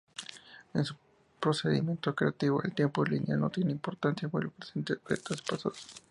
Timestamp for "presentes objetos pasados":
4.49-5.77